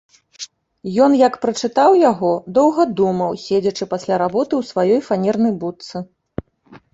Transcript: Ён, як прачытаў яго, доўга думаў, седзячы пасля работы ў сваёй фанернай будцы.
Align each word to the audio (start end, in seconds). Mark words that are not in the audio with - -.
Ён, 1.07 1.11
як 1.27 1.35
прачытаў 1.43 1.97
яго, 2.11 2.31
доўга 2.59 2.85
думаў, 3.01 3.37
седзячы 3.43 3.89
пасля 3.93 4.19
работы 4.23 4.53
ў 4.63 4.71
сваёй 4.71 4.99
фанернай 5.11 5.53
будцы. 5.63 5.95